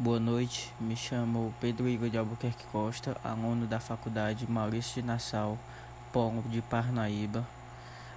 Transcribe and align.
Boa 0.00 0.20
noite, 0.20 0.72
me 0.78 0.94
chamo 0.94 1.52
Pedro 1.60 1.88
Igor 1.88 2.08
de 2.08 2.16
Albuquerque 2.16 2.64
Costa, 2.70 3.16
aluno 3.24 3.66
da 3.66 3.80
Faculdade 3.80 4.48
Maurício 4.48 5.02
de 5.02 5.08
Nassau, 5.08 5.58
Polo 6.12 6.40
de 6.42 6.62
Parnaíba, 6.62 7.44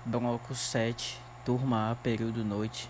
bloco 0.05 0.54
7, 0.54 1.20
turma 1.44 1.89
A, 1.89 1.96
período 1.96 2.46
noite. 2.46 2.88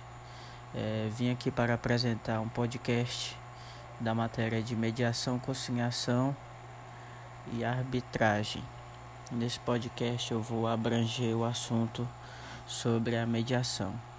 É, 0.75 1.09
vim 1.15 1.31
aqui 1.31 1.49
para 1.49 1.75
apresentar 1.75 2.41
um 2.41 2.49
podcast 2.49 3.37
da 3.97 4.13
matéria 4.13 4.61
de 4.61 4.75
mediação, 4.75 5.39
conciliação 5.39 6.35
e 7.53 7.63
arbitragem. 7.63 8.61
Nesse 9.31 9.59
podcast 9.61 10.33
eu 10.33 10.41
vou 10.41 10.67
abranger 10.67 11.33
o 11.33 11.45
assunto 11.45 12.05
sobre 12.67 13.15
a 13.15 13.25
mediação 13.25 14.10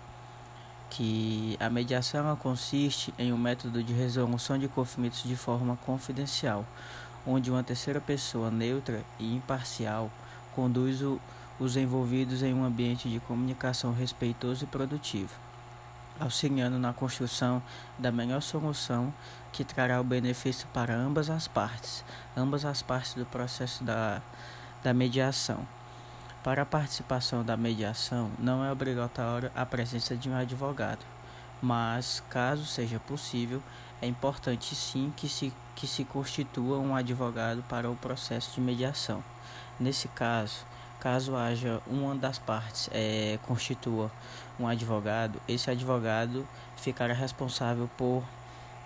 que 0.93 1.57
a 1.59 1.71
mediação 1.71 2.37
consiste 2.37 3.15
em 3.19 3.33
um 3.33 3.39
método 3.39 3.83
de 3.83 3.95
resolução 3.95 4.59
de 4.59 4.69
conflitos 4.69 5.23
de 5.23 5.35
forma 5.35 5.75
confidencial, 5.87 6.67
onde 7.27 7.51
uma 7.51 7.63
terceira 7.63 7.99
pessoa 7.99 8.51
neutra 8.51 9.03
e 9.19 9.35
imparcial 9.35 10.11
conduz 10.55 11.01
o, 11.01 11.19
os 11.59 11.79
envolvidos 11.79 12.43
em 12.43 12.53
um 12.53 12.63
ambiente 12.63 13.09
de 13.09 13.21
comunicação 13.21 13.95
respeitoso 13.95 14.65
e 14.65 14.67
produtivo, 14.67 15.33
auxiliando 16.21 16.79
na 16.79 16.93
construção 16.93 17.63
da 17.99 18.13
melhor 18.13 18.43
solução 18.43 19.15
que 19.51 19.65
trará 19.65 19.99
o 19.99 20.05
benefício 20.05 20.69
para 20.75 20.95
ambas 20.95 21.31
as 21.31 21.49
partes, 21.49 22.05
ambas 22.37 22.67
as 22.67 22.83
partes 22.83 23.15
do 23.15 23.25
processo 23.25 23.83
da, 23.83 24.21
da 24.85 24.93
mediação. 24.93 25.67
Para 26.43 26.63
a 26.63 26.67
participação 26.67 27.45
da 27.45 27.57
mediação, 27.57 28.29
não 28.37 28.65
é 28.65 28.73
obrigatória 28.73 29.53
a 29.55 29.65
presença 29.65 30.17
de 30.17 30.29
um 30.29 30.35
advogado, 30.35 31.07
mas, 31.63 32.21
caso 32.29 32.67
seja 32.67 32.99
possível, 32.99 33.63
é 34.01 34.09
importante 34.09 34.75
sim 34.75 35.13
que 35.17 35.29
se, 35.29 35.53
que 35.77 35.87
se 35.87 36.05
constitua 36.05 36.81
um 36.81 36.97
advogado 36.97 37.63
para 37.69 37.89
o 37.89 37.95
processo 37.95 38.57
de 38.57 38.61
mediação. 38.61 39.23
Nesse 39.79 40.09
caso, 40.09 40.67
caso 40.99 41.37
haja 41.37 41.81
uma 41.87 42.13
das 42.17 42.41
partes 42.41 42.91
é, 42.93 43.39
constitua 43.45 44.11
um 44.59 44.67
advogado, 44.67 45.41
esse 45.47 45.71
advogado 45.71 46.45
ficará 46.77 47.15
responsável 47.15 47.89
por 47.97 48.25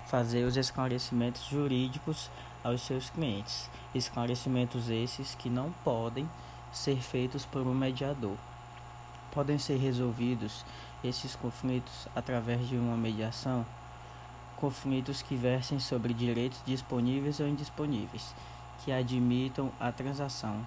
fazer 0.07 0.45
os 0.45 0.59
esclarecimentos 0.59 1.47
jurídicos 1.47 2.31
aos 2.63 2.83
seus 2.83 3.09
clientes. 3.09 3.71
Esclarecimentos 3.95 4.91
esses 4.91 5.35
que 5.35 5.49
não 5.49 5.73
podem 5.83 6.29
ser 6.73 6.97
feitos 6.97 7.45
por 7.45 7.63
um 7.63 7.75
mediador. 7.75 8.37
Podem 9.33 9.59
ser 9.59 9.77
resolvidos 9.77 10.65
esses 11.05 11.37
conflitos 11.37 12.09
através 12.15 12.69
de 12.69 12.77
uma 12.77 12.97
mediação, 12.97 13.65
conflitos 14.57 15.23
que 15.23 15.37
versem 15.37 15.79
sobre 15.79 16.15
direitos 16.15 16.61
disponíveis 16.65 17.41
ou 17.41 17.47
indisponíveis, 17.47 18.35
que 18.85 18.93
admitam 18.93 19.71
a 19.79 19.93
transação, 19.93 20.67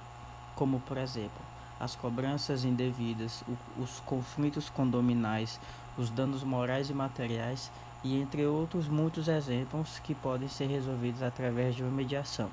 como 0.55 0.79
por 0.81 0.97
exemplo, 0.97 1.41
as 1.79 1.95
cobranças 1.95 2.65
indevidas, 2.65 3.43
os 3.77 3.99
conflitos 4.01 4.69
condominais, 4.69 5.59
os 5.97 6.09
danos 6.09 6.43
morais 6.43 6.89
e 6.89 6.93
materiais 6.93 7.71
e 8.03 8.19
entre 8.19 8.45
outros 8.45 8.87
muitos 8.87 9.27
exemplos 9.27 9.99
que 9.99 10.13
podem 10.13 10.47
ser 10.47 10.67
resolvidos 10.67 11.23
através 11.23 11.75
de 11.75 11.83
uma 11.83 11.91
mediação. 11.91 12.49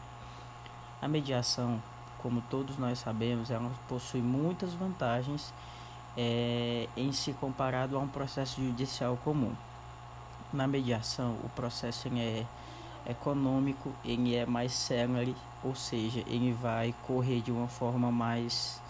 A 1.01 1.09
mediação 1.09 1.83
como 2.19 2.41
todos 2.51 2.79
nós 2.79 2.99
sabemos, 2.99 3.51
ela 3.51 3.71
possui 3.89 4.21
muitas 4.21 4.73
vantagens 4.75 5.53
é, 6.17 6.89
em 6.97 7.13
se 7.13 7.33
comparado 7.35 7.97
a 7.97 8.01
um 8.01 8.09
processo 8.09 8.61
judicial 8.61 9.17
comum. 9.23 9.53
Na 10.53 10.67
mediação, 10.67 11.37
o 11.45 11.49
processo 11.51 12.09
é 12.17 12.45
econômico, 13.09 13.93
ele 14.05 14.35
é 14.35 14.47
mais 14.47 14.73
célere, 14.73 15.35
ou 15.63 15.75
seja, 15.75 16.21
ele 16.27 16.53
vai 16.53 16.95
correr 17.07 17.41
de 17.41 17.53
uma 17.53 17.69
forma 17.69 18.11
mais, 18.11 18.81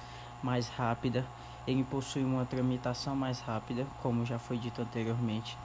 mais 0.43 0.69
rápida, 0.69 1.25
ele 1.67 1.83
possui 1.85 2.25
uma 2.25 2.45
tramitação 2.45 3.17
mais 3.17 3.41
rápida, 3.41 3.87
como 4.03 4.25
já 4.25 4.39
foi 4.39 4.57
dito 4.57 4.81
anteriormente. 4.81 5.59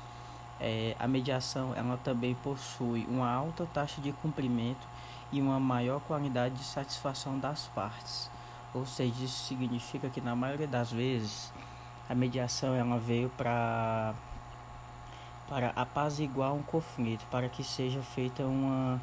É, 0.59 0.95
a 0.99 1.07
mediação 1.07 1.73
ela 1.75 1.97
também 1.97 2.35
possui 2.35 3.05
uma 3.09 3.31
alta 3.31 3.65
taxa 3.65 4.01
de 4.01 4.11
cumprimento 4.11 4.87
e 5.31 5.41
uma 5.41 5.59
maior 5.59 5.99
qualidade 6.01 6.55
de 6.55 6.63
satisfação 6.63 7.39
das 7.39 7.67
partes. 7.67 8.29
Ou 8.73 8.85
seja, 8.85 9.23
isso 9.23 9.47
significa 9.47 10.09
que 10.09 10.21
na 10.21 10.35
maioria 10.35 10.67
das 10.67 10.91
vezes 10.91 11.51
a 12.09 12.15
mediação 12.15 12.73
ela 12.73 12.97
veio 12.97 13.29
para 13.29 14.13
para 15.47 15.73
apaziguar 15.75 16.53
um 16.53 16.63
conflito, 16.63 17.25
para 17.29 17.49
que 17.49 17.61
seja 17.63 18.01
feita 18.01 18.43
uma 18.43 19.01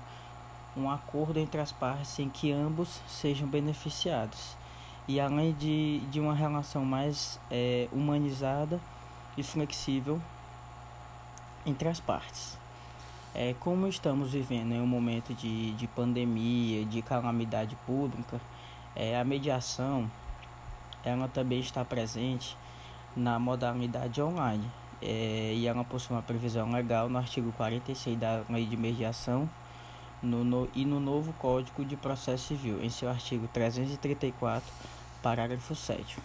um 0.77 0.91
acordo 0.91 1.39
entre 1.39 1.61
as 1.61 1.73
partes 1.73 2.19
em 2.19 2.29
que 2.29 2.53
ambos 2.53 3.01
sejam 3.09 3.49
beneficiados. 3.49 4.57
E 5.07 5.19
além 5.19 5.53
de, 5.55 6.01
de 6.11 6.21
uma 6.21 6.35
relação 6.35 6.85
mais 6.85 7.41
é, 7.51 7.89
humanizada 7.93 8.81
e 9.37 9.43
flexível 9.43 10.21
entre 11.65 11.89
as 11.89 11.99
partes. 11.99 12.59
É, 13.35 13.55
como 13.61 13.87
estamos 13.87 14.33
vivendo 14.33 14.73
em 14.73 14.81
um 14.81 14.87
momento 14.87 15.35
de, 15.35 15.73
de 15.73 15.87
pandemia, 15.87 16.85
de 16.85 17.03
calamidade 17.03 17.77
pública, 17.87 18.41
é, 18.97 19.19
a 19.19 19.25
mediação 19.25 20.11
ela 21.05 21.29
também 21.29 21.61
está 21.61 21.85
presente 21.85 22.57
na 23.17 23.39
modalidade 23.39 24.21
online 24.21 24.65
é, 25.01 25.53
e 25.55 25.67
ela 25.67 25.85
possui 25.85 26.17
uma 26.17 26.23
previsão 26.23 26.71
legal 26.71 27.09
no 27.09 27.19
artigo 27.19 27.53
46 27.53 28.19
da 28.19 28.43
Lei 28.49 28.67
de 28.67 28.77
Mediação 28.77 29.49
no, 30.23 30.45
no, 30.45 30.69
e 30.75 30.85
no 30.85 30.99
novo 30.99 31.33
Código 31.35 31.85
de 31.85 31.97
Processo 31.97 32.49
Civil, 32.49 32.83
em 32.83 32.91
seu 32.91 33.09
artigo 33.09 33.49
334, 33.49 34.69
parágrafo 35.23 35.75
7. 35.75 36.17